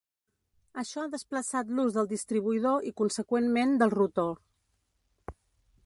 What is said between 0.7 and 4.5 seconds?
Això ha desplaçat l'ús del distribuïdor i conseqüentment del rotor.